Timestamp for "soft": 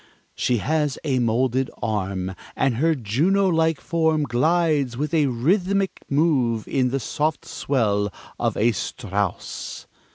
6.99-7.45